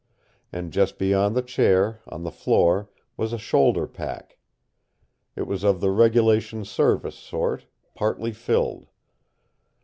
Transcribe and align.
And 0.51 0.73
just 0.73 0.97
beyond 0.97 1.35
the 1.35 1.43
chair, 1.43 1.99
on 2.07 2.23
the 2.23 2.31
floor, 2.31 2.89
was 3.17 3.33
a 3.33 3.37
shoulder 3.37 3.85
pack. 3.85 4.39
It 5.35 5.43
was 5.45 5.63
of 5.63 5.79
the 5.79 5.91
regulation 5.91 6.65
service 6.65 7.15
sort, 7.19 7.67
partly 7.93 8.31
filled. 8.33 8.87